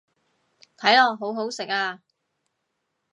[0.79, 2.01] 睇落好好食啊